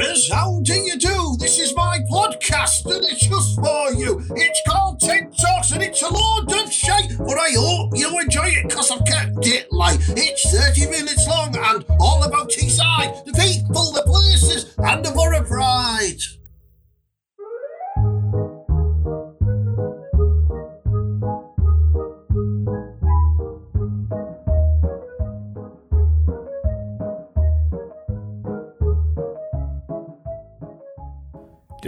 [0.00, 1.36] Matters, how do you do?
[1.38, 4.24] This is my podcast and it's just for you.
[4.34, 8.46] It's called Ted Talks and it's a load of shit, but I hope you enjoy
[8.46, 13.32] it because I've kept it like it's 30 minutes long and all about Teesside, the
[13.32, 16.39] people, the places, and the Borough Pride.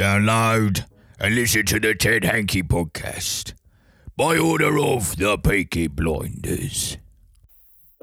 [0.02, 0.84] Download
[1.20, 3.55] and listen to the Ted Hankey podcast
[4.16, 6.98] by order of the Peaky Blinders.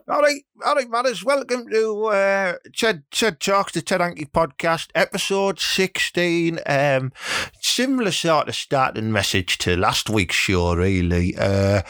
[0.08, 1.26] All right, all right, Matters.
[1.26, 6.62] Welcome to uh, Ted, Ted Talks, the Ted Hankey podcast, episode 16.
[6.66, 7.12] Um,
[7.60, 11.82] similar sort of starting message to last week's show, really, uh,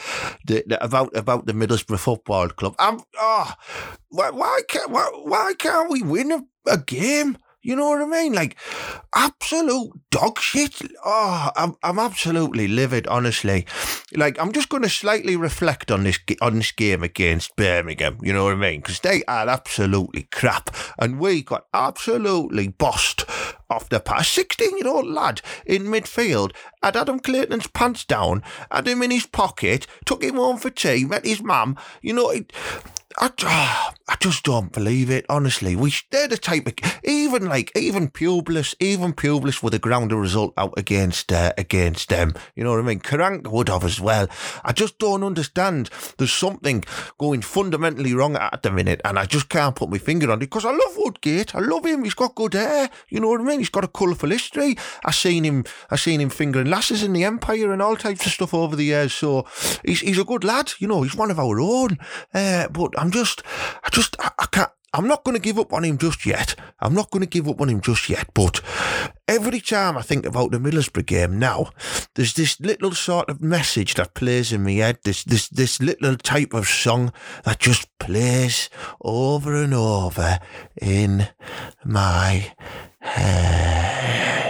[0.44, 2.74] the, the, about about the Middlesbrough Football Club.
[2.80, 3.54] I'm, oh,
[4.08, 7.38] why, why, can't, why, why can't we win a, a game?
[7.62, 8.32] You know what I mean?
[8.32, 8.56] Like
[9.14, 10.80] absolute dog shit.
[11.04, 13.66] Oh, I'm I'm absolutely livid, honestly.
[14.14, 18.18] Like I'm just going to slightly reflect on this on this game against Birmingham.
[18.22, 18.80] You know what I mean?
[18.80, 23.24] Because they are absolutely crap, and we got absolutely bossed
[23.68, 24.28] off the pass.
[24.28, 29.26] Sixteen year old lad in midfield had Adam Clayton's pants down, had him in his
[29.26, 31.76] pocket, took him home for tea, met his mum.
[32.00, 32.30] You know.
[32.30, 32.52] It,
[33.18, 35.74] I, oh, I just don't believe it, honestly.
[35.74, 40.16] We they're the type of even like even Pulis, even Pulis would have ground a
[40.16, 42.34] result out against uh, against them.
[42.54, 43.00] You know what I mean?
[43.00, 44.28] Karanka would have as well.
[44.64, 45.90] I just don't understand.
[46.18, 46.84] There's something
[47.18, 50.46] going fundamentally wrong at the minute, and I just can't put my finger on it
[50.46, 51.54] because I love Woodgate.
[51.56, 52.04] I love him.
[52.04, 52.90] He's got good hair.
[53.08, 53.58] You know what I mean?
[53.58, 54.76] He's got a colourful history.
[55.04, 55.64] I seen him.
[55.90, 58.84] I seen him fingering lasses in the Empire and all types of stuff over the
[58.84, 59.12] years.
[59.12, 59.46] So
[59.84, 60.72] he's he's a good lad.
[60.78, 61.98] You know, he's one of our own.
[62.32, 63.42] Uh, but I'm just,
[63.82, 64.70] I just, I, I can't.
[64.92, 66.56] I'm not going to give up on him just yet.
[66.80, 68.34] I'm not going to give up on him just yet.
[68.34, 68.60] But
[69.28, 71.70] every time I think about the Middlesbrough game now,
[72.16, 74.98] there's this little sort of message that plays in my head.
[75.04, 77.12] This this this little type of song
[77.44, 78.68] that just plays
[79.00, 80.40] over and over
[80.82, 81.28] in
[81.84, 82.52] my
[82.98, 84.49] head.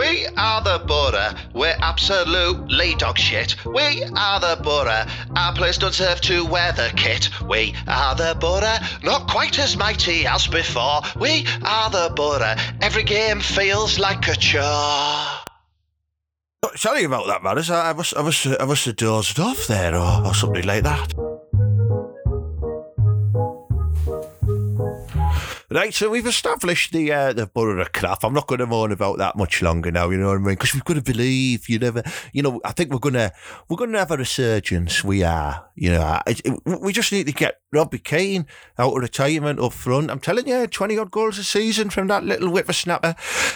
[0.00, 1.34] We are the Borough.
[1.52, 3.54] We're absolutely dog shit.
[3.66, 5.04] We are the Borough.
[5.36, 7.28] Our place don't serve to wear the kit.
[7.46, 8.78] We are the Borough.
[9.02, 11.02] Not quite as mighty as before.
[11.16, 12.54] We are the Borough.
[12.80, 15.26] Every game feels like a chore.
[16.76, 17.68] Sorry about that, Maris.
[17.68, 21.29] I, must, I must, I have dozed off there, or, or something like that.
[25.72, 28.24] Right, so we've established the uh, the borough of crap.
[28.24, 30.10] I'm not going to moan about that much longer now.
[30.10, 30.54] You know what I mean?
[30.56, 31.68] Because we've got to believe.
[31.68, 32.60] You never, you know.
[32.64, 33.30] I think we're gonna
[33.68, 35.04] we're gonna have a resurgence.
[35.04, 35.64] We are.
[35.76, 38.46] You know, it, we just need to get Robbie Keane
[38.78, 40.10] out of retirement up front.
[40.10, 43.14] I'm telling you, 20 odd goals a season from that little whippersnapper.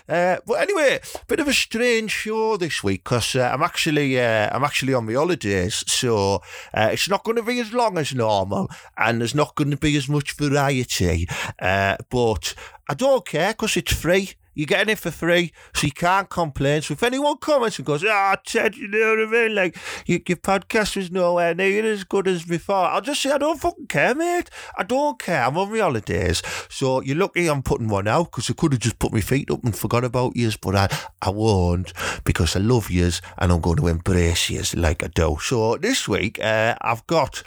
[0.08, 4.54] Uh, but anyway, bit of a strange show this week because uh, I'm actually uh,
[4.54, 6.42] I'm actually on my holidays, so
[6.72, 9.76] uh, it's not going to be as long as normal, and there's not going to
[9.76, 11.28] be as much variety.
[11.58, 12.54] Uh, but
[12.88, 14.34] I don't care because it's free.
[14.54, 16.82] You're getting it for free, so you can't complain.
[16.82, 19.54] So if anyone comments and goes, "Ah, oh, Ted, you know what I mean?
[19.54, 19.76] Like
[20.06, 23.60] your, your podcast was nowhere near as good as before," I'll just say, "I don't
[23.60, 24.50] fucking care, mate.
[24.76, 25.44] I don't care.
[25.44, 28.80] I'm on my holidays, so you're lucky I'm putting one out because I could have
[28.80, 30.88] just put my feet up and forgot about yous, but I
[31.22, 31.92] I won't
[32.24, 35.36] because I love yous and I'm going to embrace yous like I do.
[35.40, 37.42] So this week, uh, I've got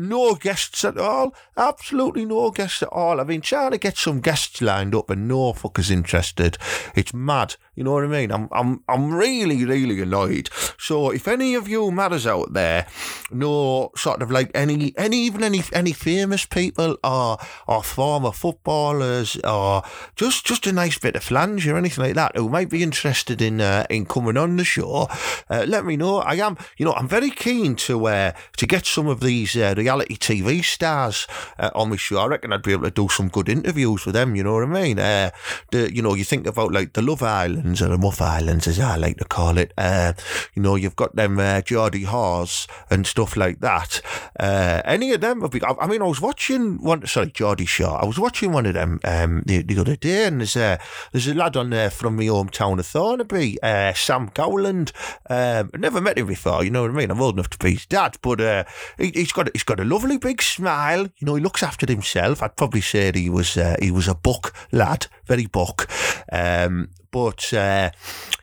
[0.00, 1.34] no guests at all.
[1.56, 3.20] Absolutely no guests at all.
[3.20, 6.56] I've been trying to get some guests lined up and no fuckers interested.
[6.94, 7.56] It's mad.
[7.80, 8.30] You know what I mean?
[8.30, 10.50] I'm I'm I'm really, really annoyed.
[10.76, 12.86] So if any of you matters out there
[13.30, 19.38] know sort of like any any even any any famous people or or former footballers
[19.44, 19.82] or
[20.14, 23.40] just just a nice bit of flange or anything like that who might be interested
[23.40, 25.08] in uh, in coming on the show,
[25.48, 26.18] uh, let me know.
[26.18, 29.72] I am, you know, I'm very keen to uh, to get some of these uh,
[29.74, 31.26] reality TV stars
[31.58, 32.18] uh, on my show.
[32.18, 34.36] I reckon I'd be able to do some good interviews with them.
[34.36, 34.98] You know what I mean?
[34.98, 35.30] Uh,
[35.70, 37.22] the you know you think about like the Love
[37.70, 39.72] Islands or the Muff Islands, as I like to call it.
[39.78, 40.12] Uh,
[40.54, 44.00] you know you've got them uh, Geordie Haws and stuff like that.
[44.38, 45.38] Uh, any of them?
[45.40, 47.06] Would be, I, mean, I was watching one.
[47.06, 48.02] Sorry, Geordie Shore.
[48.02, 50.80] I was watching one of them um, the, the other day, and there's a
[51.12, 54.90] there's a lad on there from my hometown of Thornaby, uh, Sam Gowland.
[55.28, 56.64] Um, never met him before.
[56.64, 57.12] You know what I mean?
[57.12, 58.64] I'm old enough to be his dad, but uh,
[58.98, 61.02] he, he's got he's got a lovely big smile.
[61.02, 62.42] You know, he looks after himself.
[62.42, 65.88] I'd probably say he was uh, he was a buck lad, very buck.
[66.32, 67.90] Um, but uh,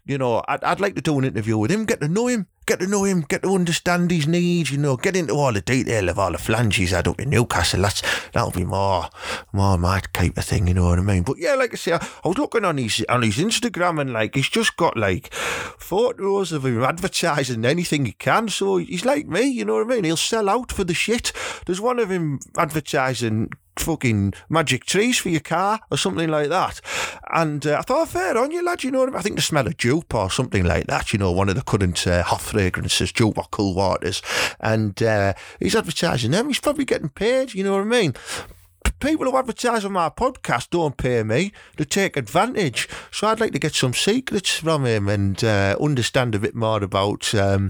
[0.05, 2.47] you know, I'd, I'd like to do an interview with him, get to know him,
[2.65, 4.71] get to know him, get to understand his needs.
[4.71, 7.81] You know, get into all the detail of all the flanges had up in Newcastle.
[7.81, 9.09] That's that'll be more,
[9.51, 10.67] more my type of thing.
[10.67, 11.23] You know what I mean?
[11.23, 14.13] But yeah, like I say, I, I was looking on his on his Instagram and
[14.13, 18.49] like he's just got like photos of him advertising anything he can.
[18.49, 19.47] So he's like me.
[19.47, 20.03] You know what I mean?
[20.03, 21.33] He'll sell out for the shit.
[21.65, 26.81] There's one of him advertising fucking magic trees for your car or something like that.
[27.33, 29.19] And uh, I thought, fair on you, lad, you know I mean?
[29.19, 31.61] I think the smell of Joop or something like that, you know, one of the
[31.61, 34.21] current uh, hot fragrances, Joop or cool waters.
[34.59, 36.47] And uh, he's advertising them.
[36.47, 38.13] He's probably getting paid, you know what I mean?
[38.99, 41.51] People who advertise on my podcast don't pay me.
[41.77, 42.87] They take advantage.
[43.11, 46.83] So I'd like to get some secrets from him and uh, understand a bit more
[46.83, 47.69] about, um,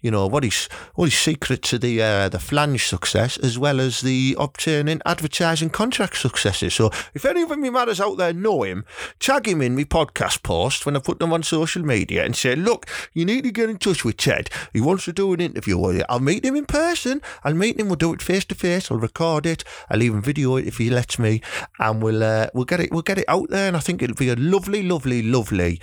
[0.00, 3.80] you know, what his what his secret to the uh, the flange success as well
[3.80, 6.74] as the obtaining advertising contract successes.
[6.74, 8.84] So if any of my matters out there know him,
[9.18, 12.54] tag him in my podcast post when I put them on social media and say,
[12.54, 14.50] look, you need to get in touch with Ted.
[14.72, 16.04] He wants to do an interview with you.
[16.08, 17.22] I'll meet him in person.
[17.44, 17.86] I'll meet him.
[17.86, 18.90] We'll do it face to face.
[18.90, 19.64] I'll record it.
[19.88, 21.40] I'll even video if he lets me,
[21.78, 23.68] and we'll uh, we'll get it we'll get it out there.
[23.68, 25.80] And I think it'll be a lovely, lovely, lovely,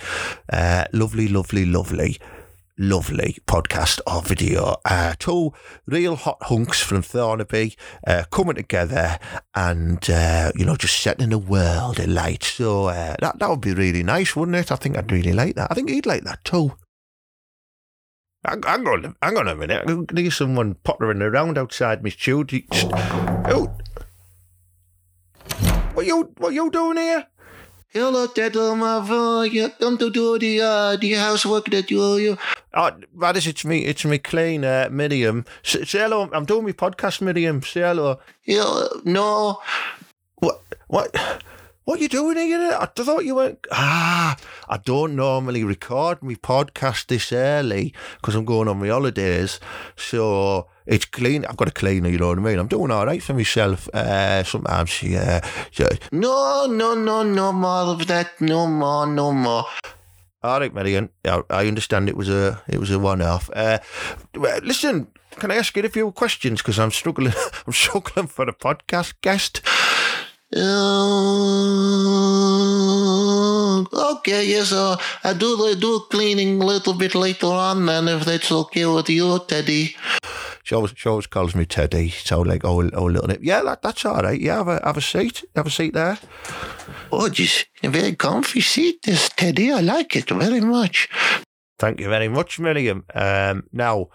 [0.52, 2.18] uh, lovely, lovely, lovely
[2.76, 4.76] lovely podcast or video.
[4.84, 5.52] Uh, two
[5.86, 7.76] real hot hunks from Thornaby
[8.06, 9.18] uh, coming together
[9.54, 12.42] and, uh, you know, just setting the world alight.
[12.42, 14.72] So uh, that, that would be really nice, wouldn't it?
[14.72, 15.68] I think I'd really like that.
[15.70, 16.72] I think he'd like that too.
[18.44, 19.84] Hang, on, hang on a minute.
[19.86, 22.60] I need someone pottering around outside my studio.
[22.72, 23.74] Oh,
[26.04, 27.26] what you what you doing here?
[27.88, 28.56] Hello, Ted.
[28.56, 32.38] Um, I've uh, yeah, come to do the uh, the housework that you you.
[32.74, 35.44] Oh, Radish, it's me, it's me, clean, uh, Miriam.
[35.62, 36.28] Say, say hello.
[36.32, 37.62] I'm doing my podcast, Miriam.
[37.62, 38.18] Say hello.
[38.44, 39.60] Yeah, no.
[40.36, 40.60] What?
[40.88, 41.16] What?
[41.84, 42.76] What you doing here?
[42.80, 43.66] I thought you went.
[43.70, 44.36] Ah,
[44.68, 49.60] I don't normally record my podcast this early because I'm going on my holidays.
[49.94, 51.44] So it's clean.
[51.46, 52.58] I've got a cleaner, you know what I mean?
[52.58, 53.88] I'm doing all right for myself.
[53.94, 55.40] Uh, sometimes she, uh,
[55.70, 58.40] she, No, no, no, no more of that.
[58.40, 59.64] No more, no more.
[60.42, 61.10] all right, Marion.
[61.24, 63.50] I, understand it was a it was a one off.
[63.54, 63.78] Uh,
[64.62, 66.60] listen, can I ask you a few questions?
[66.60, 67.32] Because I'm struggling.
[67.66, 69.62] I'm struggling for a podcast guest.
[70.54, 70.60] Uh,
[73.92, 78.24] okay, yes, uh, I do I do cleaning a little bit later on, then, if
[78.24, 79.96] that's okay with you, Teddy.
[80.64, 82.08] She always, she always calls me Teddy.
[82.08, 83.40] So like, oh, oh little nip.
[83.42, 84.40] Yeah, that, that's all right.
[84.40, 85.44] Yeah, have a have a seat.
[85.54, 86.18] Have a seat there.
[87.12, 89.70] Oh, just a very comfy seat, this Teddy.
[89.70, 91.08] I like it very much.
[91.78, 93.04] Thank you very much, Miriam.
[93.14, 94.08] Um, now,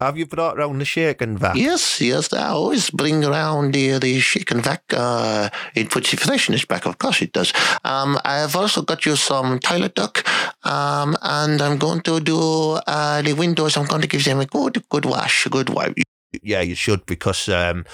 [0.00, 1.56] have you brought round the Shake n' Vac?
[1.56, 4.82] Yes, yes, I always bring around the, the chicken vac.
[4.92, 7.52] Uh, it puts the freshness back, of course it does.
[7.84, 10.24] Um, I've also got you some toilet duck,
[10.64, 12.38] um, and I'm going to do
[12.86, 13.76] uh, the windows.
[13.76, 16.07] I'm going to give them a good, good wash, good wipe.
[16.42, 17.86] Yeah, you should because um,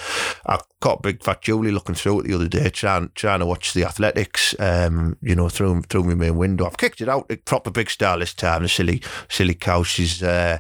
[0.45, 3.75] I caught Big Fat Julie looking through it the other day, trying trying to watch
[3.75, 4.57] the athletics.
[4.59, 6.67] Um, you know, through through my main window.
[6.67, 8.63] I've kicked it out, a proper big star this time.
[8.63, 9.85] The silly silly cow.
[9.85, 10.59] She's uh,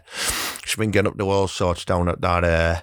[0.64, 2.80] she's been getting up to all sorts down at that uh,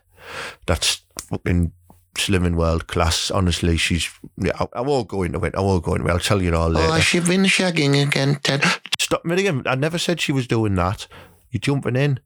[0.65, 1.71] that's fucking
[2.15, 3.31] slimming world class.
[3.31, 4.09] Honestly, she's.
[4.37, 5.55] Yeah, I, I won't go into it.
[5.55, 6.11] I won't go into it.
[6.11, 6.93] I'll tell you all later.
[6.93, 8.63] Oh, she's been shagging again, Ted.
[8.99, 9.63] Stop, Miriam.
[9.65, 11.07] I never said she was doing that.
[11.49, 12.19] You're jumping in.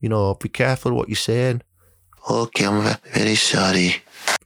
[0.00, 1.62] You know, be careful what you're saying.
[2.28, 4.02] Okay, I'm ve- very sorry.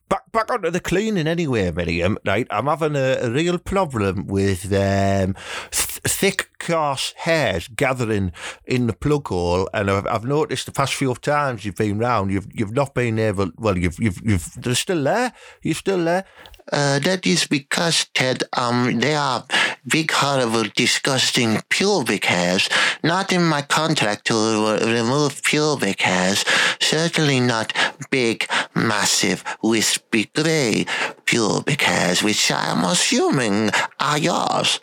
[0.08, 2.18] back back onto the cleaning anyway, Miriam.
[2.24, 5.34] Right, I'm having a, a real problem with um,
[5.70, 8.32] th- thick, coarse hairs gathering
[8.64, 12.30] in the plug hole, and I've, I've noticed the past few times you've been round,
[12.30, 13.50] you've you've not been able.
[13.58, 15.32] Well, you've you've you've they're still there.
[15.62, 16.24] You're still there.
[16.72, 19.44] Uh, that is because, Ted, um, they are
[19.86, 22.68] big, horrible, disgusting pubic hairs.
[23.02, 26.44] Not in my contract to re- remove pubic hairs.
[26.80, 27.72] Certainly not
[28.10, 30.86] big, massive, wispy gray
[31.26, 34.80] pubic hairs, which I'm assuming are yours.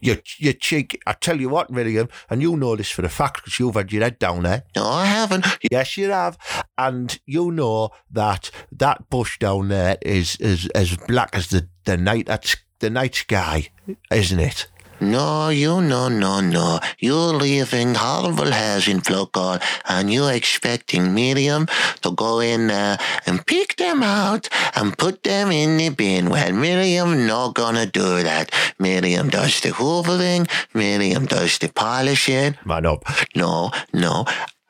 [0.00, 1.00] You you cheek.
[1.06, 3.92] I tell you what, Miriam, and you know this for a fact because you've had
[3.92, 4.64] your head down there.
[4.76, 5.46] No, I haven't.
[5.70, 6.36] Yes, you have,
[6.76, 11.96] and you know that that bush down there is is as black as the the
[11.96, 13.70] night that's the night sky,
[14.10, 14.68] isn't it?
[15.00, 16.80] No, you no, no, no.
[16.98, 21.66] You're leaving horrible hairs in Flocol and you're expecting Miriam
[22.00, 26.30] to go in there and pick them out and put them in the bin.
[26.30, 28.50] Well, Miriam not gonna do that.
[28.78, 32.56] Miriam does the hoovering, Miriam does the polishing.
[32.64, 33.04] Man up.
[33.34, 34.24] No, no.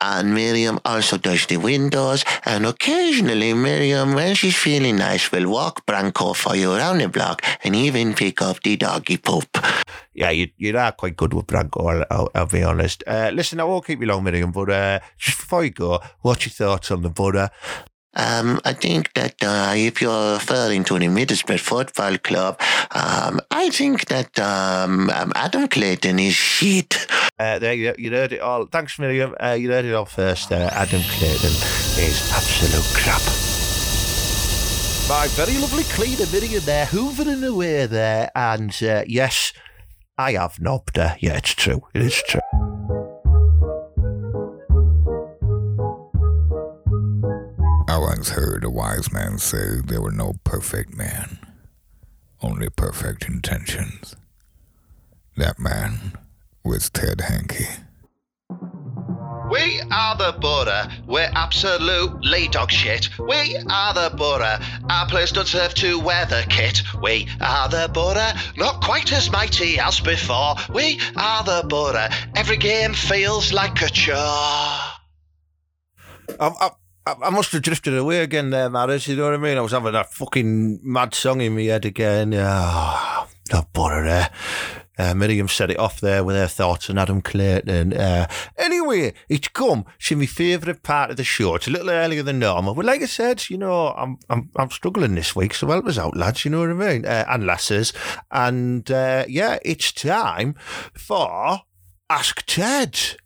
[0.09, 5.85] And Miriam also does the windows, and occasionally Miriam, when she's feeling nice, will walk
[5.85, 9.49] Branko for you around the block and even pick up the doggy poop.
[10.13, 11.91] Yeah, you you are quite good with Branko.
[11.91, 13.03] I'll, I'll, I'll be honest.
[13.05, 16.45] Uh, listen, I won't keep you long, Miriam, but uh, just before you go, what's
[16.45, 17.49] your thoughts on the butter?
[18.17, 22.59] um, I think that uh, if you're referring to the Middlesbrough Football Club,
[22.91, 27.07] um, I think that um, um, Adam Clayton is shit.
[27.39, 28.65] Uh, there you, you heard it all.
[28.65, 29.35] Thanks, Miriam.
[29.41, 30.51] Uh, you heard it all first.
[30.51, 31.51] Uh, Adam Clayton
[32.01, 33.21] is absolute crap.
[35.07, 38.31] My very lovely cleaner Miriam there, hoovering away there.
[38.33, 39.53] And uh, yes,
[40.17, 41.15] I have knobbed her.
[41.19, 41.83] Yeah, it's true.
[41.93, 42.41] It is true.
[47.87, 51.37] I once heard a wise man say there were no perfect men,
[52.41, 54.15] only perfect intentions.
[55.35, 56.13] That man
[56.67, 57.65] was Ted Hankey.
[59.49, 60.87] We are the Borough.
[61.07, 63.07] We're absolutely dog shit.
[63.17, 64.57] We are the Borough.
[64.89, 66.83] Our players don't serve to wear the kit.
[67.01, 68.33] We are the Borough.
[68.57, 70.55] Not quite as mighty as before.
[70.73, 72.09] We are the Borough.
[72.35, 74.17] Every game feels like a chore.
[74.17, 74.91] I,
[76.41, 76.69] I,
[77.05, 79.07] I must have drifted away again there, Maris.
[79.07, 79.57] You know what I mean?
[79.57, 82.33] I was having that fucking mad song in my head again.
[82.35, 84.29] Ah, oh, not bother there.
[84.97, 87.93] Uh, Miriam set it off there with her thoughts on Adam Clayton.
[87.93, 88.27] Uh,
[88.57, 91.55] anyway, it's come to my favourite part of the show.
[91.55, 94.71] It's a little earlier than normal, but like I said, you know, I'm I'm I'm
[94.71, 96.45] struggling this week, so help us out, lads.
[96.45, 97.05] You know what I mean?
[97.05, 97.93] Uh, and lasses,
[98.31, 100.55] and uh, yeah, it's time
[100.93, 101.61] for
[102.09, 103.17] Ask Ted.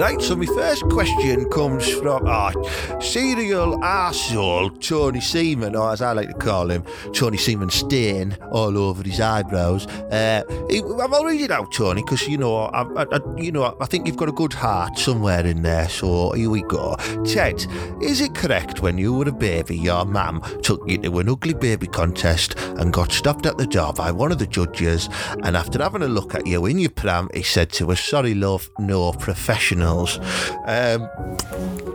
[0.00, 2.52] Right, so my first question comes from ah,
[3.02, 8.78] serial arsehole Tony Seaman, or as I like to call him, Tony Seaman stain all
[8.78, 9.86] over his eyebrows.
[9.86, 14.06] Uh, I'll read it out, Tony, because you know, I, I, you know, I think
[14.06, 15.90] you've got a good heart somewhere in there.
[15.90, 16.96] So here we go.
[17.26, 17.66] Ted,
[18.00, 21.52] is it correct when you were a baby, your mum took you to an ugly
[21.52, 25.10] baby contest and got stopped at the door by one of the judges,
[25.42, 28.32] and after having a look at you in your pram, he said to her, "Sorry,
[28.32, 29.02] love, no
[29.90, 30.18] professionals."
[30.66, 31.08] Um,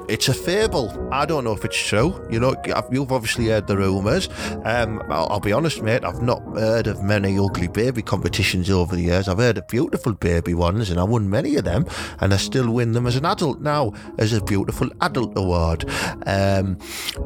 [0.08, 1.10] it's a fable.
[1.12, 2.26] I don't know if it's true.
[2.30, 2.56] You know,
[2.92, 4.30] you've obviously heard the rumours.
[4.64, 6.04] Um, I'll, I'll be honest, mate.
[6.04, 9.28] I've not heard of many ugly baby competitions over the years.
[9.28, 11.86] I've heard of beautiful baby ones, and I won many of them,
[12.20, 15.86] and I still win them as an adult now as a beautiful adult award.
[16.26, 16.78] Um,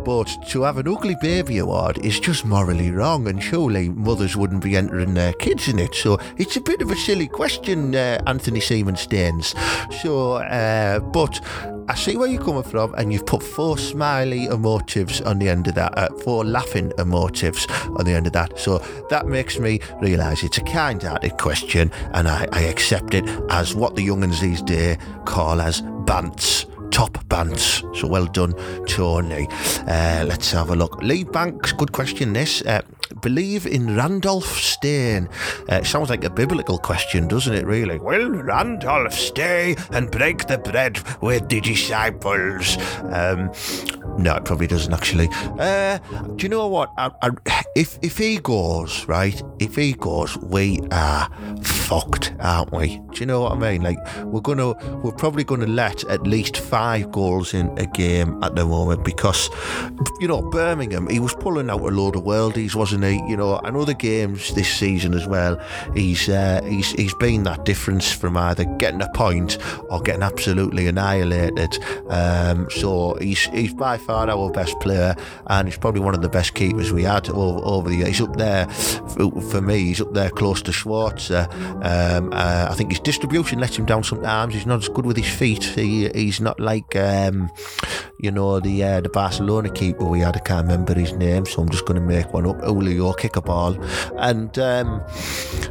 [0.06, 4.64] but to have an ugly baby award is just morally wrong, and surely mothers wouldn't
[4.64, 5.96] be entering their kids in it.
[5.96, 9.54] So it's a bit of a silly question, uh, Anthony Seaman Staines.
[10.02, 10.59] So, uh,
[11.00, 11.42] but
[11.90, 15.68] I see where you're coming from, and you've put four smiley emotives on the end
[15.68, 18.60] of that, uh, four laughing emotives on the end of that.
[18.60, 18.78] So
[19.10, 23.74] that makes me realise it's a kind hearted question, and I, I accept it as
[23.74, 26.66] what the young'uns these days call as bants.
[26.92, 27.84] Top bants.
[27.96, 28.54] So well done,
[28.86, 29.48] Tony.
[29.88, 31.02] Uh, let's have a look.
[31.02, 32.62] Lee Banks, good question this.
[32.62, 32.82] Uh,
[33.22, 35.30] believe in Randolph Stain.
[35.68, 38.00] Uh, sounds like a biblical question, doesn't it, really?
[38.00, 42.78] Will Randolph stay and break the bread with the disciples?
[43.04, 43.52] Um,
[44.18, 45.30] no, it probably doesn't actually.
[45.60, 45.98] Uh,
[46.36, 46.92] do you know what?
[46.98, 51.30] I, I, if if he goes right, if he goes, we are
[51.62, 52.98] fucked, aren't we?
[53.14, 53.82] Do you know what I mean?
[53.82, 58.56] Like we're gonna, we're probably gonna let at least five goals in a game at
[58.56, 59.50] the moment because,
[60.20, 63.24] you know, Birmingham, he was pulling out a load of worldies, wasn't he?
[63.30, 65.60] You know, and other games this season as well.
[65.96, 69.58] He's uh, he's he's been that difference from either getting a point
[69.90, 71.78] or getting absolutely annihilated.
[72.10, 75.16] Um, so he's he's by far our best player,
[75.48, 78.10] and he's probably one of the best keepers we had over, over the years.
[78.10, 79.80] He's up there for, me.
[79.80, 81.52] He's up there close to Schwarzer.
[81.84, 84.54] Um, uh, I think his distribution lets him down sometimes.
[84.54, 85.64] He's not as good with his feet.
[85.64, 87.50] He, he's not like um,
[88.18, 90.36] you know the uh, the Barcelona keeper we had.
[90.36, 92.62] I can't remember his name, so I'm just going to make one up.
[92.90, 93.78] Julio kick a ball,
[94.18, 95.02] and um,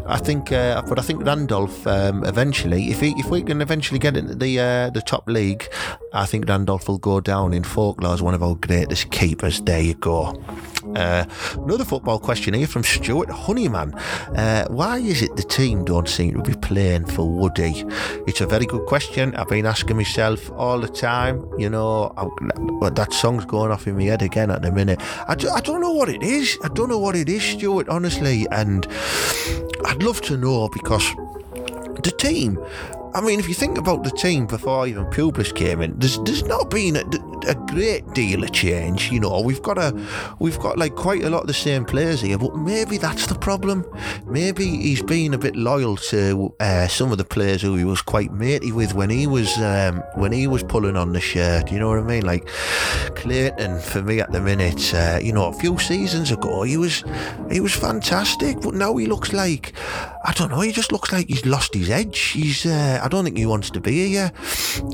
[0.06, 3.98] I think, uh, but I think Randolph um, eventually, if he, if we can eventually
[3.98, 5.68] get into the uh, the top league,
[6.12, 9.60] I think Randolph will go down in folklore as one of our greatest keepers.
[9.60, 10.42] There you go.
[10.96, 13.94] Uh, another football question here from Stuart Honeyman.
[13.94, 17.84] Uh, why is it the team don't seem to be playing for Woody?
[18.26, 19.34] It's a very good question.
[19.36, 21.46] I've been asking myself all the time.
[21.58, 25.00] You know, I, that song's going off in my head again at the minute.
[25.28, 26.56] I, do, I don't know what it is.
[26.64, 28.46] I don't know what it is, Stuart, honestly.
[28.50, 28.86] And
[29.84, 31.14] I'd love to know because
[32.02, 32.58] the team.
[33.14, 36.44] I mean, if you think about the team before even Pulis came in, there's there's
[36.44, 37.04] not been a,
[37.48, 39.10] a great deal of change.
[39.10, 39.92] You know, we've got a,
[40.38, 43.34] we've got like quite a lot of the same players here, but maybe that's the
[43.34, 43.86] problem.
[44.26, 48.02] Maybe he's been a bit loyal to uh, some of the players who he was
[48.02, 51.72] quite matey with when he was um, when he was pulling on the shirt.
[51.72, 52.26] You know what I mean?
[52.26, 52.46] Like
[53.14, 54.94] Clayton for me at the minute.
[54.94, 57.04] Uh, you know, a few seasons ago he was
[57.50, 59.72] he was fantastic, but now he looks like
[60.28, 60.60] I don't know.
[60.60, 62.18] He just looks like he's lost his edge.
[62.18, 64.30] He's uh, I don't think he wants to be here.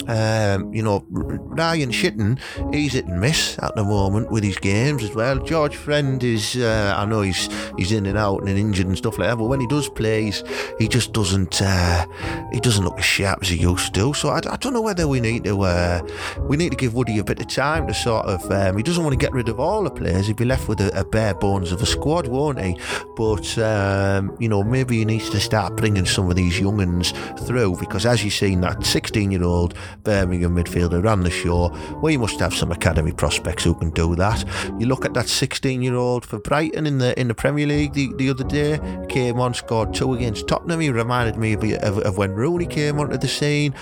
[0.06, 2.38] Um, you know, Ryan Shitten,
[2.72, 5.40] he's hit and miss at the moment with his games as well.
[5.40, 9.18] George Friend is uh, I know he's he's in and out and injured and stuff
[9.18, 10.30] like that, but when he does play,
[10.78, 12.06] he just doesn't uh,
[12.52, 14.14] he doesn't look as sharp as he used to.
[14.14, 16.00] So I, I don't know whether we need to uh,
[16.42, 18.48] we need to give Woody a bit of time to sort of.
[18.52, 20.28] Um, he doesn't want to get rid of all the players.
[20.28, 22.78] He'd be left with a, a bare bones of a squad, won't he?
[23.16, 27.14] But um, you know, maybe he needs to start bringing some of these younguns
[27.46, 31.68] through because, as you've seen, that 16-year-old Birmingham midfielder ran the show.
[32.02, 34.44] We must have some academy prospects who can do that.
[34.78, 38.30] You look at that 16-year-old for Brighton in the in the Premier League the, the
[38.30, 38.78] other day.
[39.08, 40.80] Came on, scored two against Tottenham.
[40.80, 43.74] He reminded me of, of, of when Rooney came onto the scene.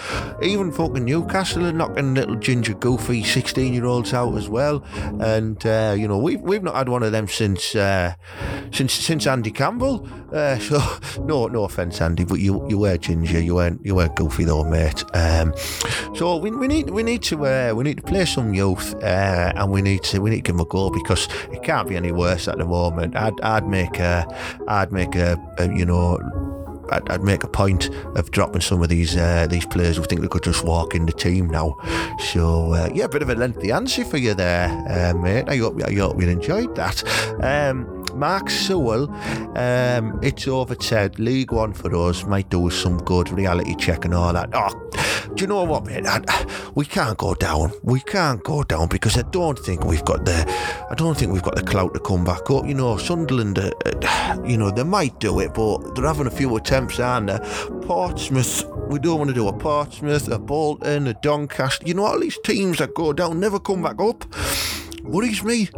[0.42, 4.84] Even fucking Newcastle are knocking little ginger goofy 16-year-olds out as well.
[5.20, 8.14] And uh, you know, we've we've not had one of them since uh,
[8.72, 10.08] since since Andy Campbell.
[10.32, 10.78] Uh, so
[11.24, 13.40] no no offence, Andy, but you you were ginger.
[13.40, 15.04] You weren't you weren't goofy though, mate.
[15.14, 15.54] Um,
[16.14, 19.52] so we, we need we need to uh, we need to play some youth, uh,
[19.56, 21.96] and we need to we need to give them a go because it can't be
[21.96, 23.16] any worse at the moment.
[23.16, 24.26] I'd I'd make a
[24.68, 26.18] I'd make a, a you know.
[26.90, 30.20] I'd, I'd, make a point of dropping some of these uh, these players who think
[30.20, 31.76] they could just walk in the team now.
[32.32, 35.48] So uh, yeah, a bit of a lengthy answer for you there, uh, mate.
[35.48, 37.02] I hope I hope you enjoyed that.
[37.42, 39.10] Um, Mark Sewell,
[39.56, 41.18] um, it's over Ted.
[41.18, 43.30] League One for us might do us some good.
[43.30, 44.50] Reality check and all that.
[44.52, 44.90] Oh,
[45.34, 46.04] do you know what, mate?
[46.06, 46.20] I,
[46.74, 47.72] we can't go down.
[47.82, 50.44] We can't go down because I don't think we've got the.
[50.90, 52.66] I don't think we've got the clout to come back up.
[52.66, 53.58] You know, Sunderland.
[53.58, 57.28] Uh, uh, you know, they might do it, but they're having a few attempts, aren't
[57.28, 57.38] they?
[57.86, 58.64] Portsmouth.
[58.88, 61.86] We don't want to do a Portsmouth, a Bolton, a Doncaster.
[61.86, 64.24] You know, all these teams that go down never come back up
[65.02, 65.68] worries me.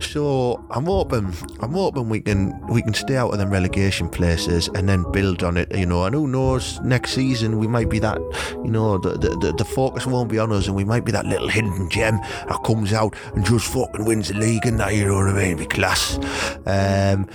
[0.00, 4.68] So I'm hoping I'm hoping we can we can stay out of them relegation places
[4.74, 6.04] and then build on it, you know.
[6.04, 8.18] And who knows, next season we might be that,
[8.64, 11.26] you know, the the, the, focus won't be on us and we might be that
[11.26, 15.06] little hidden gem that comes out and just fucking wins the league and that, you
[15.06, 15.58] know what I mean?
[15.58, 16.18] Be class.
[16.66, 17.28] Um,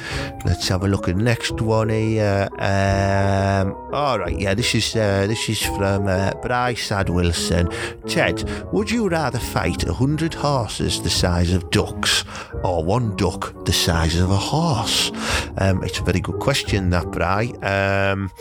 [0.46, 2.50] let's have a look at next one here.
[2.60, 7.70] Um, all right, yeah, this is uh, this is from uh, Bryce Sad Wilson.
[8.08, 8.44] Ted,
[8.74, 12.24] would you rather fight a hundred horses the size size of ducks
[12.64, 15.12] or one duck the size of a horse?
[15.58, 17.48] Um, it's a very good question, that, Bry.
[17.62, 18.32] Um,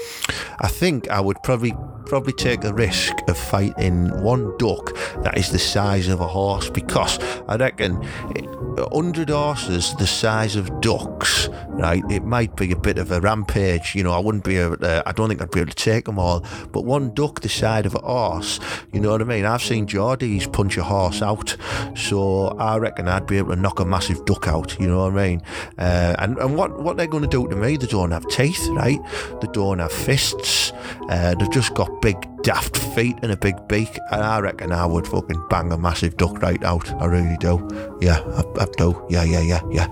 [0.61, 1.74] I think I would probably
[2.07, 6.68] probably take the risk of fighting one duck that is the size of a horse
[6.68, 12.02] because I reckon 100 horses the size of ducks, right?
[12.10, 13.94] It might be a bit of a rampage.
[13.94, 16.06] You know, I wouldn't be able to, I don't think I'd be able to take
[16.06, 16.44] them all.
[16.72, 18.60] But one duck the size of a horse,
[18.92, 19.44] you know what I mean?
[19.44, 21.56] I've seen Geordies punch a horse out.
[21.96, 25.18] So I reckon I'd be able to knock a massive duck out, you know what
[25.18, 25.42] I mean?
[25.78, 28.66] Uh, and, and what, what they're going to do to me, they don't have teeth,
[28.70, 29.00] right?
[29.40, 30.72] They don't have fists.
[31.08, 34.84] Uh, they've just got big daft feet and a big beak, and I reckon I
[34.87, 36.90] would fucking bang a massive duck right out.
[37.00, 37.66] I really do.
[38.00, 39.04] Yeah, I, I do.
[39.08, 39.87] Yeah, yeah, yeah, yeah.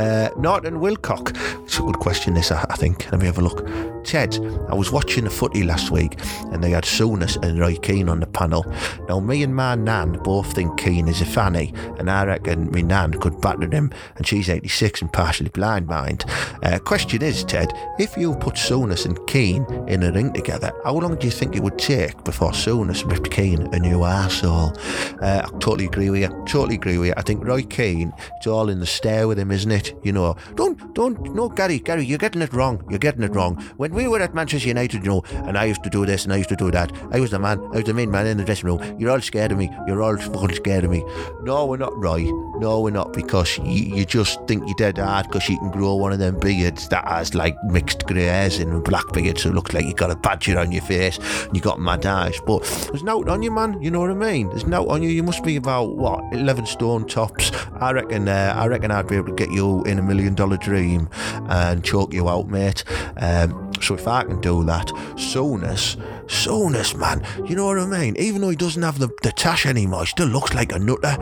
[0.00, 1.36] Uh, Norton Wilcock.
[1.64, 3.04] It's a good question, this, I, I think.
[3.12, 3.68] Let me have a look.
[4.04, 4.34] Ted,
[4.68, 6.18] I was watching the footy last week
[6.52, 8.64] and they had Souness and Roy Keane on the panel.
[9.08, 12.82] Now, me and my nan both think Keane is a fanny, and I reckon me
[12.82, 16.24] nan could batter him, and she's 86 and partially blind, mind.
[16.62, 20.94] Uh, question is, Ted, if you put Souness and Keane in a ring together, how
[20.94, 24.76] long do you think it would take before Souness ripped Keane a new arsehole?
[25.22, 26.28] Uh, I totally agree with you.
[26.46, 27.14] Totally agree with you.
[27.16, 29.94] I think Roy Keane, it's all in the stare with him, isn't it?
[30.02, 32.84] You know, don't, don't, no, Gary, Gary, you're getting it wrong.
[32.90, 33.56] You're getting it wrong.
[33.76, 36.32] When we were at Manchester United, you know, and I used to do this and
[36.32, 36.92] I used to do that.
[37.12, 38.96] I was the man, I was the main man in the dressing room.
[38.98, 39.70] You're all scared of me.
[39.86, 41.04] You're all fucking scared of me.
[41.42, 42.24] No, we're not, Roy.
[42.58, 45.94] No, we're not, because you, you just think you're dead hard because you can grow
[45.94, 49.54] one of them beards that has like mixed grey hairs and black beard, so it
[49.54, 52.38] looks like you got a badger on your face and you got mad eyes.
[52.46, 53.80] But there's no on you, man.
[53.82, 54.48] You know what I mean?
[54.48, 55.08] There's no on you.
[55.08, 57.50] You must be about what 11 stone tops.
[57.80, 58.28] I reckon.
[58.28, 61.08] Uh, I reckon I'd be able to get you in a million dollar dream
[61.48, 62.84] and choke you out, mate.
[63.16, 68.16] Um, So if I can do that, Souness, Souness, man, you know what I mean?
[68.16, 71.16] Even though he doesn't have the, the tash anymore, he still looks like a nutter.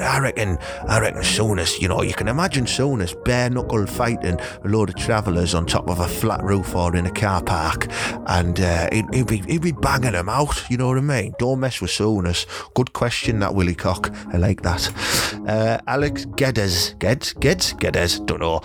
[0.00, 4.68] I reckon, I reckon Souness, you know, you can imagine Souness bare knuckle fighting a
[4.68, 7.88] load of travellers on top of a flat roof or in a car park,
[8.26, 11.34] and uh, he'd, he'd, be, he'd be banging them out, you know what I mean?
[11.38, 12.46] Don't mess with Souness.
[12.74, 14.12] Good question, that Willie Cock.
[14.32, 14.90] I like that.
[15.46, 18.60] Uh, Alex Geddes, Geddes, Geddes, Geddes, don't know.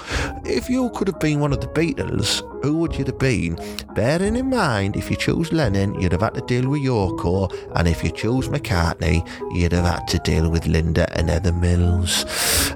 [0.45, 3.57] If you could have been one of the Beatles, who would you have been?
[3.93, 7.87] Bearing in mind, if you chose Lennon, you'd have had to deal with Yoko, and
[7.87, 12.25] if you chose McCartney, you'd have had to deal with Linda and Heather Mills.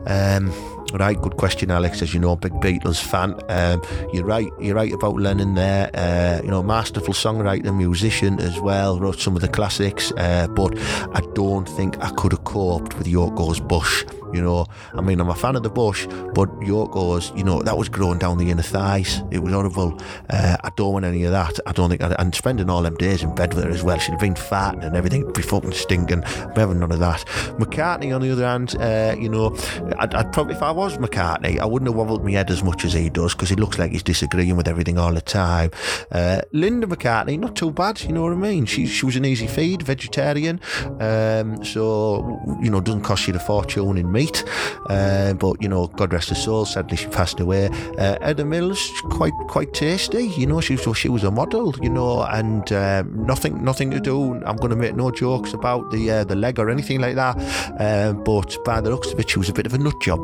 [0.06, 0.52] Um,
[0.94, 2.02] Right, good question, Alex.
[2.02, 3.38] As you know, big Beatles fan.
[3.50, 3.82] Um,
[4.14, 4.48] you're right.
[4.60, 5.92] You're right about Lennon there.
[5.94, 8.98] Uh, you know, masterful songwriter, musician as well.
[8.98, 10.14] Wrote some of the classics.
[10.16, 10.78] Uh, but
[11.14, 14.06] I don't think I could have coped with Yoko's Bush.
[14.34, 17.78] You know, I mean, I'm a fan of the Bush, but Yoko's, you know, that
[17.78, 19.22] was growing down the inner thighs.
[19.32, 20.00] It was horrible.
[20.30, 21.60] Uh, I don't want any of that.
[21.66, 22.02] I don't think.
[22.02, 23.98] I'd, and spending all them days in bed with her as well.
[24.00, 25.22] She'd have been farting and everything.
[25.22, 26.24] It'd be fucking stinking.
[26.24, 27.26] I'm having none of that.
[27.60, 29.56] McCartney, on the other hand, uh, you know,
[30.00, 32.84] I'd, I'd probably if I was McCartney, I wouldn't have wobbled my head as much
[32.86, 35.72] as he does because he looks like he's disagreeing with everything all the time.
[36.12, 38.66] Uh, Linda McCartney, not too bad, you know what I mean?
[38.66, 40.60] She she was an easy feed, vegetarian,
[41.00, 44.44] um, so you know doesn't cost you a fortune in meat.
[44.90, 46.66] Uh, but you know, God rest her soul.
[46.66, 47.70] Sadly, she passed away.
[47.98, 48.82] Uh, Heather Mills,
[49.18, 50.24] quite quite tasty.
[50.42, 51.68] You know, she was she was a model.
[51.82, 54.18] You know, and um, nothing nothing to do.
[54.48, 57.36] I'm going to make no jokes about the uh, the leg or anything like that.
[57.80, 60.22] Um, but by the looks of it, she was a bit of a nut job.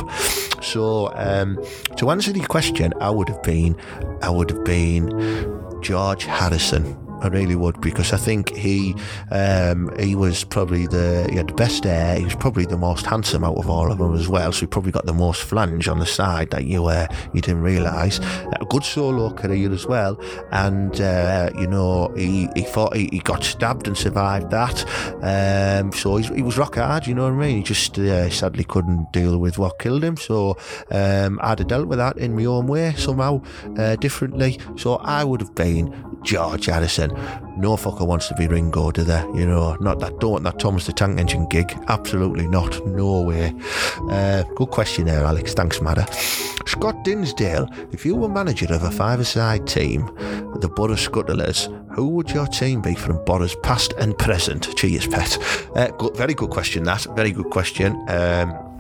[0.62, 1.60] So um,
[1.98, 3.76] to answer the question, I would have been,
[4.22, 5.06] I would have been
[5.82, 7.03] George Harrison.
[7.24, 8.96] I really would because I think he
[9.32, 12.18] um, he was probably the he had the best hair.
[12.18, 14.52] He was probably the most handsome out of all of them as well.
[14.52, 17.62] So he probably got the most flange on the side that you uh, you didn't
[17.62, 18.20] realise.
[18.20, 20.20] A good solo career as well,
[20.52, 24.86] and uh, you know he he thought he, he got stabbed and survived that.
[25.24, 27.08] Um, so he's, he was rock hard.
[27.08, 27.58] You know what I mean?
[27.58, 30.18] He just uh, sadly couldn't deal with what killed him.
[30.18, 30.58] So
[30.92, 33.42] um, I'd have dealt with that in my own way somehow
[33.78, 34.60] uh, differently.
[34.76, 37.12] So I would have been George Harrison.
[37.58, 39.22] No fucker wants to be Ringo, do they?
[39.34, 41.78] You know, not that don't want that Thomas the Tank Engine gig.
[41.88, 42.86] Absolutely not.
[42.88, 43.54] No way.
[44.10, 45.54] Uh, good question there, Alex.
[45.54, 46.06] Thanks, Madder.
[46.66, 50.06] Scott Dinsdale, if you were manager of a five-a-side team,
[50.60, 54.76] the Borough Scuttlers, who would your team be from Borough's past and present?
[54.76, 55.38] Cheers, pet.
[55.76, 56.84] Uh, good, very good question.
[56.84, 57.94] That very good question.
[58.10, 58.73] Um,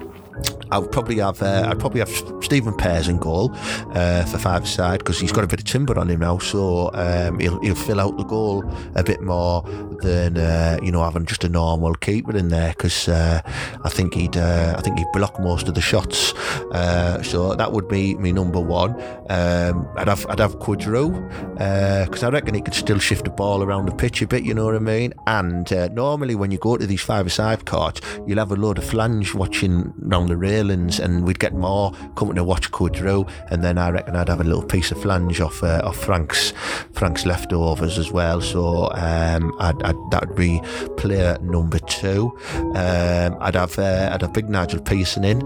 [0.71, 2.09] I would probably have uh, I'd probably have
[2.43, 3.51] Stephen Pears in goal
[3.93, 6.89] uh, for five side because he's got a bit of timber on him now, so
[6.93, 8.63] um, he'll he'll fill out the goal
[8.95, 9.61] a bit more
[10.01, 13.41] than uh, you know having just a normal keeper in there because uh,
[13.83, 16.33] I think he'd uh, I think he'd block most of the shots.
[16.71, 18.99] Uh, so that would be me number one.
[19.29, 21.11] Um, I'd have I'd have Queudrue
[21.53, 24.43] because I reckon he could still shift the ball around the pitch a bit.
[24.43, 25.13] You know what I mean?
[25.27, 29.35] And normally when you go to these five-a-side courts, you'll have a load of flange
[29.35, 33.89] watching round the railings, and we'd get more coming to watch Queudrue, and then I
[33.89, 36.53] reckon I'd have a little piece of flange off uh, off Frank's
[36.93, 38.41] Frank's leftovers as well.
[38.41, 40.61] So um, I'd, I'd, that'd be
[40.97, 42.37] player number two.
[42.75, 45.39] Um, I'd have uh, I'd have Big Nigel Pearson in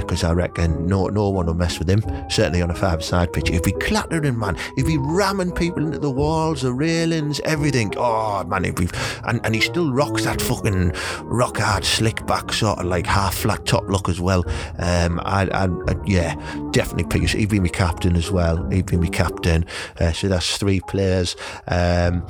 [0.00, 2.02] because I reckon no no one will mess with him.
[2.30, 4.56] Certainly on a five-side pitch, he'd be clattering, man.
[4.76, 7.92] He'd be ramming people into the walls, the railings, everything.
[7.96, 8.88] Oh man, be
[9.24, 10.92] and, and he still rocks that fucking
[11.24, 14.44] rock hard slick back sort of like half flat top look as well.
[14.78, 16.34] Um, I, I, I yeah,
[16.70, 17.40] definitely Pearson.
[17.40, 18.64] He'd be my captain as well.
[18.70, 19.64] He'd be my captain.
[19.98, 21.34] Uh, so that's three players.
[21.66, 22.24] Um,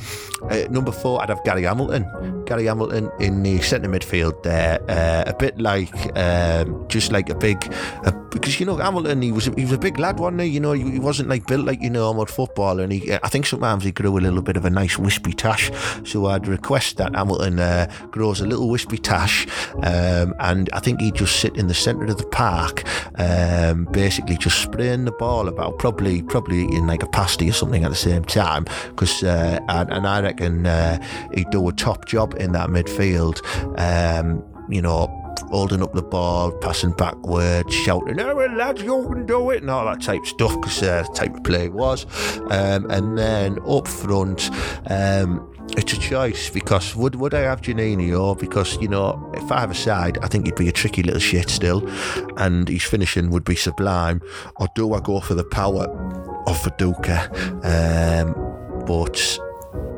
[0.50, 2.44] uh, number four, I'd have Gary Hamilton.
[2.46, 7.34] Gary Hamilton in the centre midfield there, uh, a bit like um, just like a
[7.34, 7.62] big,
[8.04, 10.48] a, because you know Hamilton, he was he was a big lad, wasn't he?
[10.48, 13.28] You know, he, he wasn't like built like you know normal footballer, and he I
[13.28, 15.70] think sometimes he grew a little bit of a nice wispy tash.
[16.04, 19.46] So I'd request that Hamilton uh, grows a little wispy tash,
[19.82, 22.84] um, and I think he'd just sit in the centre of the park,
[23.18, 27.84] um, basically just spraying the ball about, probably probably eating like a pasty or something
[27.84, 30.98] at the same time, because uh, and, and I reckon uh,
[31.34, 33.40] he'd do a top job in that midfield.
[33.78, 39.26] Um, you know, holding up the ball, passing backwards, shouting, "Oh, well, lads, you can
[39.26, 41.72] do it," and all that type of stuff, because uh, the type of play it
[41.72, 42.06] was.
[42.50, 44.50] Um, and then up front,
[44.90, 49.50] um, it's a choice because would would I have Juninho or because you know if
[49.50, 51.88] I have a side, I think he'd be a tricky little shit still,
[52.36, 54.20] and his finishing would be sublime.
[54.56, 55.84] Or do I go for the power
[56.46, 57.28] of Viduka?
[57.64, 59.38] Um, but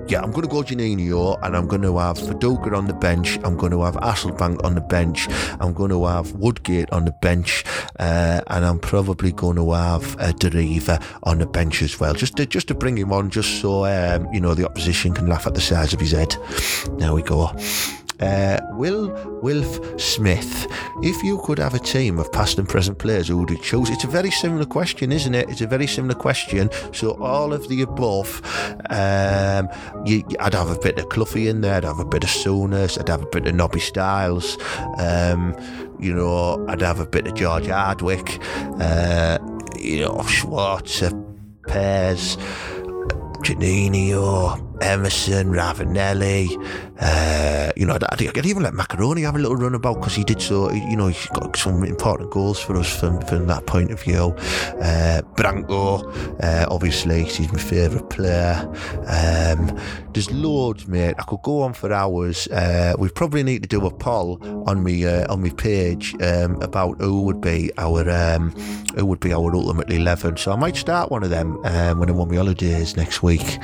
[0.09, 3.39] yeah, I'm going to go Juninho and I'm going to have Viduka on the bench.
[3.45, 5.29] I'm going to have Hasselbaink on the bench.
[5.61, 7.65] I'm going to have Woodgate on the bench.
[7.99, 12.37] Uh, and I'm probably going to have uh, Deriva on the bench as well, just
[12.37, 15.47] to, just to bring him on, just so, um, you know, the opposition can laugh
[15.47, 16.37] at the size of his head.
[16.99, 17.51] There we go.
[18.21, 19.11] Uh, Will
[19.43, 20.67] Wilf Smith,
[21.03, 23.91] if you could have a team of past and present players, who would you choose?
[23.91, 25.49] It's a very similar question, isn't it?
[25.49, 26.71] It's a very similar question.
[26.93, 28.41] So all of the above,
[28.91, 29.69] um,
[30.05, 31.77] you, I'd have a bit of Cloughie in there.
[31.77, 32.99] I'd have a bit of Souness.
[32.99, 34.59] I'd have a bit of Nobby Stiles.
[34.99, 35.57] Um,
[35.99, 38.39] you know, I'd have a bit of George Hardwick.
[38.81, 39.39] Uh,
[39.79, 41.13] you know, Schwarzer,
[41.67, 42.37] Pears.
[43.45, 46.57] Juninho, Emerson, Ravanelli.
[47.01, 50.25] Uh, you know, I, could even let Maccarone have a little run about because he
[50.25, 50.71] did so.
[50.71, 54.35] You know, he's got some important goals for us from, from that point of view.
[54.81, 56.09] Uh, Branco,
[56.41, 58.69] uh, obviously, he's my favourite player.
[59.07, 59.79] Um,
[60.13, 61.17] there's loads, mate.
[61.19, 62.47] I could go on for hours.
[62.49, 66.61] Uh, we probably need to do a poll on me uh, on my page um,
[66.63, 68.51] about who would be our um,
[68.97, 70.37] who would be our ultimate eleven.
[70.37, 73.59] So I might start one of them um, when I'm on my holidays next week.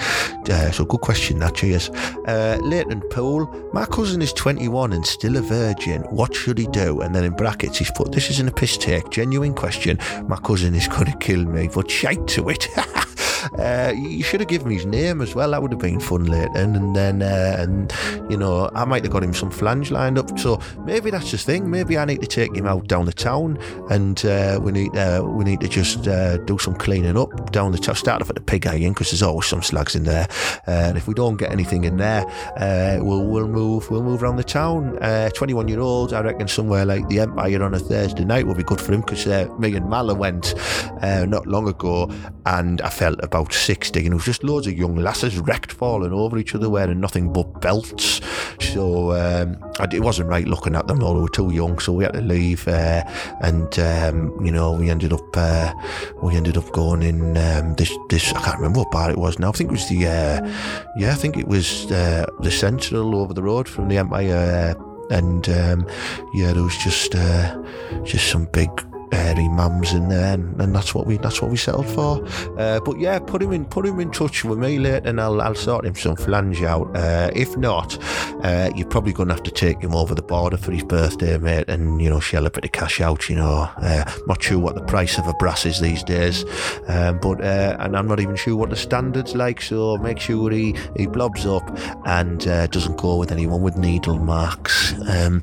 [0.51, 1.91] Uh, so good question, that cheers.
[2.29, 6.03] Uh, Leighton Poole, my cousin is 21 and still a virgin.
[6.03, 7.01] What should he do?
[7.01, 9.11] And then in brackets, he's put, "This isn't a piss take.
[9.11, 9.99] Genuine question.
[10.29, 12.69] My cousin is going to kill me, but shite to it."
[13.59, 15.51] Uh, you should have given me his name as well.
[15.51, 16.51] That would have been fun later.
[16.55, 17.93] And then, uh, and
[18.31, 20.39] you know, I might have got him some flange lined up.
[20.39, 21.71] So maybe that's the thing.
[21.71, 23.59] Maybe I need to take him out down the town,
[23.91, 27.73] and uh, we need uh, we need to just uh, do some cleaning up down
[27.73, 27.95] the town.
[27.95, 30.27] Start off at the pig inn because there's always some slags in there.
[30.67, 32.25] Uh, and if we don't get anything in there,
[33.03, 34.99] we'll we'll move we'll move around the town.
[35.35, 38.63] 21 year old, I reckon somewhere like the Empire on a Thursday night will be
[38.63, 39.27] good for him because
[39.59, 40.55] me and Mala went
[41.03, 42.11] not long ago,
[42.47, 46.13] and I felt about 60 and it was just loads of young lasses wrecked falling
[46.13, 48.21] over each other wearing nothing but belts.
[48.59, 49.57] So um,
[49.93, 51.15] it wasn't right looking at them all.
[51.15, 53.03] They were too young so we had to leave uh,
[53.41, 55.73] and um, you know we ended up uh,
[56.23, 59.39] we ended up going in um, this this I can't remember what bar it was
[59.39, 59.51] now.
[59.51, 60.41] I think it was the uh,
[60.97, 64.75] yeah I think it was uh, the Central over the road from the Empire
[65.11, 65.87] and um,
[66.35, 67.63] yeah there was just uh,
[68.03, 68.71] just some big
[69.13, 72.25] hairy mums in there, and, and, that's what we that's what we settled for.
[72.59, 75.41] Uh, but yeah, put him in put him in touch with me later, and I'll
[75.41, 76.97] I'll sort him some flange out.
[76.97, 77.99] Uh, if not,
[78.45, 81.39] uh, you're probably going to have to take him over the border for his birthday,
[81.39, 83.29] mate, and you know shell a bit of cash out.
[83.29, 86.45] You know, uh, not sure what the price of a brass is these days,
[86.89, 89.61] um, but uh, and I'm not even sure what the standards like.
[89.61, 91.63] So make sure he he blobs up
[92.07, 94.95] and uh, doesn't go with anyone with needle marks.
[95.09, 95.43] Um,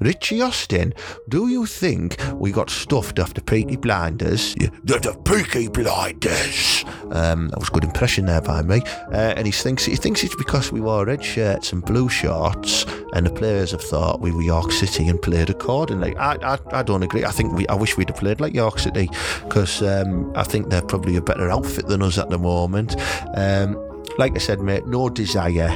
[0.00, 0.94] Richie Austin,
[1.28, 4.54] do you think we got stuffed after Peaky Blinders.
[4.60, 6.84] Yeah, the, Peaky Blinders.
[7.10, 8.82] Um, that was a good impression there by me.
[9.12, 12.84] Uh, and he thinks he thinks it's because we wore red shirts and blue shorts,
[13.14, 16.16] and the players have thought we were York City and played accordingly.
[16.16, 17.24] I I, I don't agree.
[17.24, 19.08] I think we I wish we'd have played like York City
[19.44, 22.96] because um, I think they're probably a better outfit than us at the moment.
[23.34, 23.74] Um,
[24.18, 25.70] like I said, mate, no desire.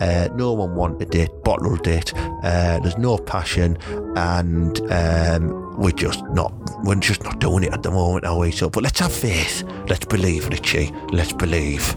[0.00, 2.12] Uh, no one wanted it, bottled it.
[2.16, 3.78] Uh, there's no passion,
[4.16, 6.52] and um, we're just not.
[6.84, 8.50] We're just not doing it at the moment, are we?
[8.50, 9.64] So, but let's have faith.
[9.88, 10.92] Let's believe, Richie.
[11.12, 11.96] Let's believe.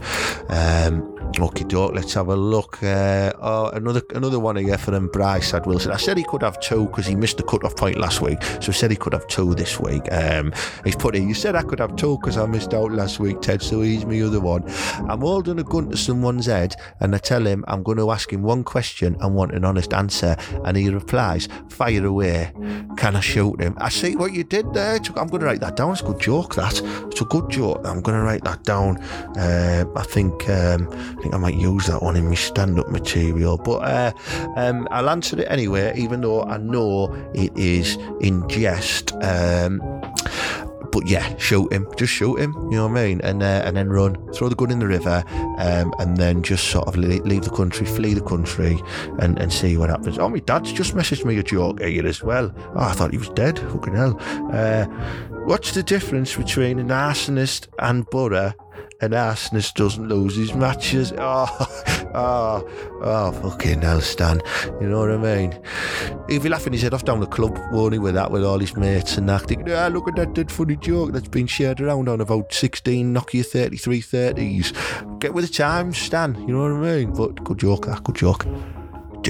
[0.50, 1.96] Um, Okay, doke.
[1.96, 2.84] Let's have a look.
[2.84, 5.08] Uh, oh, another another one here for them.
[5.08, 5.92] Bryce had Wilson.
[5.92, 8.68] I said he could have two because he missed the cut-off point last week, so
[8.68, 10.04] he said he could have two this week.
[10.12, 11.28] Um, he's put in.
[11.28, 13.62] You said I could have two because I missed out last week, Ted.
[13.62, 14.64] So he's my other one.
[15.10, 18.32] I'm holding a gun to someone's head, and I tell him I'm going to ask
[18.32, 22.52] him one question and want an honest answer, and he replies, "Fire away."
[22.98, 23.76] Can I shoot him?
[23.80, 24.96] I see what you did there.
[25.16, 25.94] I'm going to write that down.
[25.94, 26.56] It's a good joke.
[26.56, 27.82] That it's a good joke.
[27.86, 28.98] I'm going to write that down.
[29.38, 30.50] Uh, I think.
[30.50, 30.90] Um,
[31.22, 33.56] I think I might use that one in my stand up material.
[33.56, 34.12] But uh,
[34.56, 39.14] um, I'll answer it anyway, even though I know it is in jest.
[39.22, 39.80] Um,
[40.92, 42.56] but yeah, shoot him, just shoot him.
[42.72, 43.22] You know what I mean?
[43.22, 45.24] And uh, and then run, throw the gun in the river,
[45.60, 48.82] um, and then just sort of leave, the country, flee the country,
[49.20, 50.18] and, and see what happens.
[50.18, 52.52] Oh, my dad's just messaged me a joke here as well.
[52.76, 53.60] Oh, I thought he was dead.
[53.60, 54.18] Fucking hell.
[54.52, 54.86] Uh,
[55.46, 58.54] what's the difference between an arsonist and Borough
[59.02, 61.12] and Arsonist doesn't lose his matches.
[61.18, 61.48] Oh,
[62.14, 64.42] oh, oh, fucking hell, Stan.
[64.80, 65.60] You know what I mean?
[66.30, 68.60] He'd be laughing his head off down the club, won't he, with that, with all
[68.60, 69.70] his mates and acting.
[69.72, 73.44] Ah, look at that dead funny joke that's been shared around on about 16 Nokia
[73.44, 75.20] 3330s.
[75.20, 76.36] Get with the times, Stan.
[76.48, 77.14] You know what I mean?
[77.14, 78.46] But good joke, that, good joke.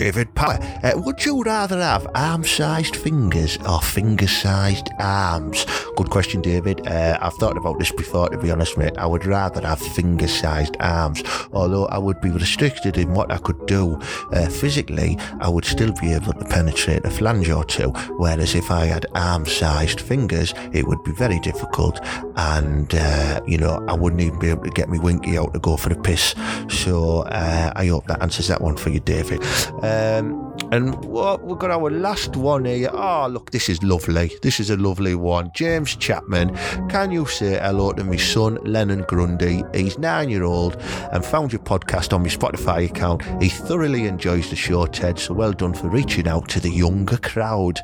[0.01, 0.57] David Power.
[0.81, 5.63] Uh, would you rather have arm-sized fingers or finger-sized arms?
[5.95, 6.87] Good question, David.
[6.87, 8.97] Uh, I've thought about this before, to be honest, mate.
[8.97, 11.21] I would rather have finger-sized arms,
[11.53, 13.99] although I would be restricted in what I could do
[14.31, 15.19] uh, physically.
[15.39, 17.89] I would still be able to penetrate a flange or two.
[18.17, 21.99] Whereas if I had arm-sized fingers, it would be very difficult,
[22.37, 25.59] and uh, you know I wouldn't even be able to get me winky out to
[25.59, 26.33] go for a piss.
[26.69, 29.43] So uh, I hope that answers that one for you, David.
[29.91, 32.89] Um, and we've got our last one here.
[32.93, 34.31] Oh, look, this is lovely.
[34.41, 35.51] This is a lovely one.
[35.53, 36.55] James Chapman,
[36.89, 39.63] can you say hello to my son, Lennon Grundy?
[39.73, 40.77] He's nine year old
[41.11, 43.23] and found your podcast on my Spotify account.
[43.41, 47.17] He thoroughly enjoys the show, Ted, so well done for reaching out to the younger
[47.17, 47.79] crowd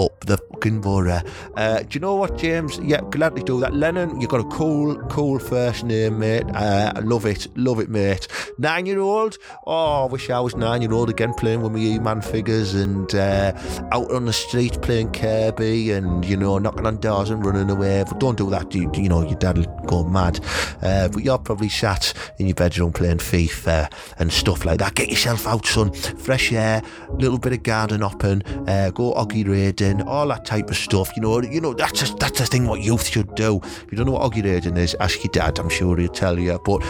[0.00, 1.20] up the fucking borough.
[1.56, 2.78] Uh, do you know what, James?
[2.78, 3.74] Yeah, gladly do that.
[3.74, 6.44] Lennon, you've got a cool, cool first name, mate.
[6.54, 8.28] Uh, I love it, love it, mate.
[8.58, 9.38] Nine year old?
[9.66, 12.74] Oh, I wish I was nine year old again playing with my E Man figures
[12.74, 13.52] and uh,
[13.92, 18.04] out on the street playing Kirby and, you know, knocking on doors and running away.
[18.06, 20.40] But don't do that, you, you know, your dad will go mad.
[20.82, 24.94] Uh, but you're probably sat in your bedroom playing FIFA and stuff like that.
[24.94, 25.92] Get yourself out, son.
[25.92, 30.70] Fresh air, a little bit of garden hopping, uh, go oggy raiding, all that type
[30.70, 31.10] of stuff.
[31.16, 33.60] You know, you know that's just, that's the thing what youth should do.
[33.62, 35.58] If you don't know what oggy raiding is, ask your dad.
[35.58, 36.58] I'm sure he'll tell you.
[36.64, 36.82] But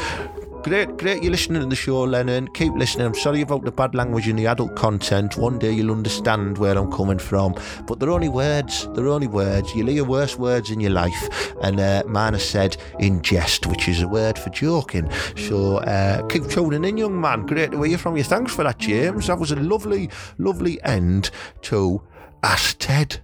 [0.62, 1.24] Great, great.
[1.24, 2.46] You're listening to the show, Lennon.
[2.54, 3.04] Keep listening.
[3.04, 5.36] I'm sorry about the bad language and the adult content.
[5.36, 7.56] One day you'll understand where I'm coming from.
[7.84, 8.88] But they're only words.
[8.94, 9.74] They're only words.
[9.74, 11.52] You'll hear worse words in your life.
[11.62, 15.10] And uh, mine is said in jest, which is a word for joking.
[15.36, 17.44] So uh, keep tuning in, young man.
[17.44, 18.22] Great to hear from you.
[18.22, 19.26] Thanks for that, James.
[19.26, 22.02] That was a lovely, lovely end to
[22.44, 23.20] Ask Ted.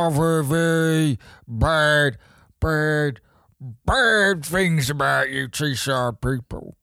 [0.00, 2.16] I've very bad,
[2.60, 3.20] bad,
[3.60, 6.76] bad things about you Teesside people.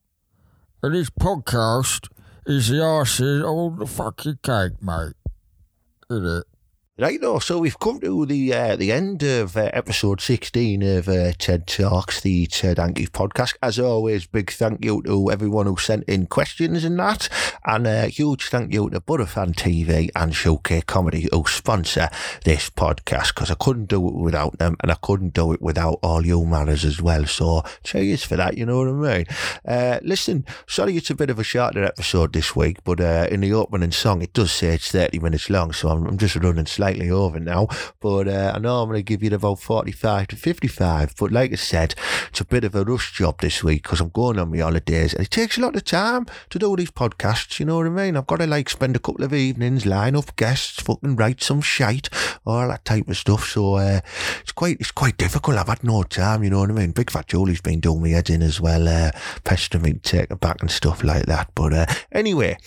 [0.84, 2.10] And this podcast
[2.46, 5.14] is the icing on the fucking cake, mate.
[6.10, 6.44] Isn't it?
[7.00, 11.32] Right, so we've come to the uh, the end of uh, episode 16 of uh,
[11.38, 13.54] TED Talks, the Ted Hankey podcast.
[13.62, 17.30] As always, big thank you to everyone who sent in questions and that,
[17.68, 22.10] and a huge thank you to Butterfan TV and Showcase Comedy who sponsor
[22.46, 26.00] this podcast, because I couldn't do it without them, and I couldn't do it without
[26.02, 27.28] all you manners as well.
[27.28, 29.26] So, cheers for that, you know what I mean?
[29.68, 33.42] Uh, listen, sorry it's a bit of a shorter episode this week, but uh, in
[33.42, 36.66] the opening song, it does say it's 30 minutes long, so I'm, I'm just running
[36.66, 37.68] slightly over now.
[38.00, 41.16] But uh, I normally give you about 45 to 55.
[41.18, 41.96] But like I said,
[42.30, 45.14] it's a bit of a rush job this week because I'm going on my holidays
[45.14, 47.90] and it takes a lot of time to do these podcasts, you know what I
[47.90, 48.18] mean?
[48.18, 51.62] I've got to like spend a couple of evenings, line up guests, fucking write some
[51.62, 52.10] shite,
[52.46, 53.46] all that type of stuff.
[53.46, 54.02] So uh,
[54.42, 55.58] it's quite it's quite difficult.
[55.58, 56.92] I've had no time, you know what I mean?
[56.92, 59.12] Big Fat Julie's been doing me head in as well, uh,
[59.44, 61.50] pestering me to take it back and stuff like that.
[61.56, 62.58] But uh, anyway,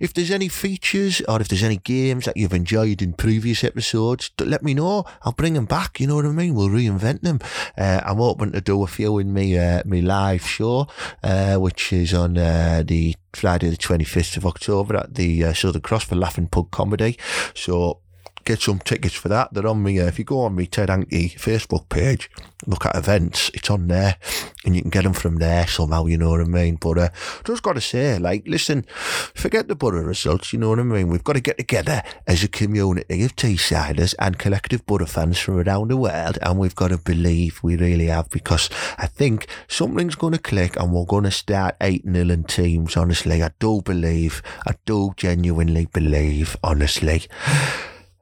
[0.00, 4.30] if there's any features or if there's any games that you've enjoyed in previous episodes,
[4.40, 5.04] let me know.
[5.22, 6.00] I'll bring them back.
[6.00, 6.54] You know what I mean?
[6.54, 7.38] We'll reinvent them.
[7.76, 10.88] Uh, I'm hoping to do a few in me uh, me live show,
[11.22, 15.82] uh, which is on uh, the Friday the 25th of October at the uh, Southern
[15.82, 17.16] Cross for Laughing Pug Comedy.
[17.54, 18.00] So
[18.48, 19.52] get some tickets for that.
[19.52, 20.00] They're on me.
[20.00, 22.30] Uh, if you go on me Ted Hankey Facebook page,
[22.66, 23.50] look at events.
[23.52, 24.16] It's on there,
[24.64, 26.06] and you can get them from there somehow.
[26.06, 26.76] You know what I mean?
[26.76, 27.08] But uh,
[27.44, 28.86] just got to say, like, listen,
[29.34, 30.52] forget the Boro results.
[30.54, 31.08] You know what I mean?
[31.08, 35.58] We've got to get together as a community of Teessiders and collective Boro fans from
[35.58, 40.14] around the world, and we've got to believe we really have because I think something's
[40.14, 42.96] going to click, and we're going to start eight nil in teams.
[42.96, 44.42] Honestly, I do believe.
[44.66, 46.56] I do genuinely believe.
[46.64, 47.26] Honestly.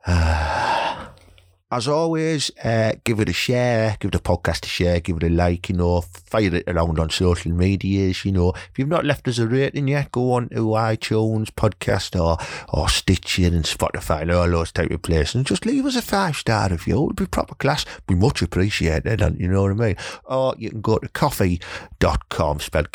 [0.09, 0.62] Ah.
[1.68, 5.29] As always, uh, give it a share, give the podcast a share, give it a
[5.29, 8.50] like, you know, fire it around on social medias, you know.
[8.50, 12.88] If you've not left us a rating yet, go on to iTunes, podcast, or, or
[12.88, 16.37] Stitcher and Spotify and all those type of places and just leave us a five
[16.37, 17.02] star review.
[17.02, 17.85] It would be proper class.
[18.09, 19.96] We much appreciated, you know what I mean?
[20.24, 22.92] Or you can go to ko-fi.com, spelled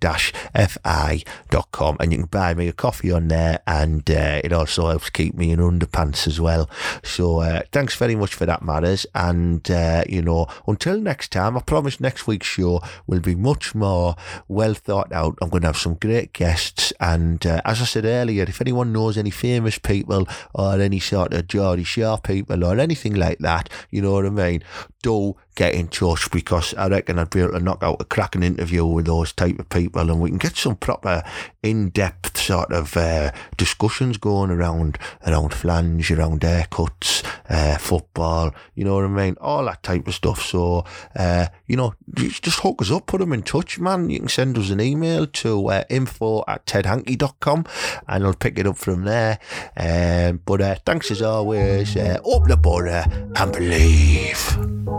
[0.00, 4.88] dash F-I.com, and you can buy me a coffee on there, and uh, it also
[4.88, 6.68] helps keep me in underpants as well.
[7.04, 9.06] So uh, thanks very much for that, Matters.
[9.14, 13.74] And, uh, you know, until next time, I promise next week's show will be much
[13.74, 14.16] more
[14.48, 15.36] well thought out.
[15.40, 16.94] I'm going to have some great guests.
[16.98, 21.34] And uh, as I said earlier, if anyone knows any famous people or any sort
[21.34, 24.62] of Geordie Shore people or anything like that, you know what I mean,
[25.02, 28.42] do get in touch because I reckon I'd be able to knock out a cracking
[28.42, 31.22] interview with those type of people and we can get some proper
[31.62, 38.94] in-depth sort of uh, discussions going around around flange, around haircuts, uh, football, you know
[38.94, 39.36] what I mean?
[39.40, 40.42] All that type of stuff.
[40.42, 40.84] So,
[41.14, 44.08] uh, you know, just hook us up, put them in touch, man.
[44.10, 47.66] You can send us an email to uh, info at tedhankey.com
[48.08, 49.38] and I'll pick it up from there.
[49.76, 51.96] Um, but uh, thanks as always.
[51.96, 53.04] Uh, open the border
[53.36, 54.89] and believe.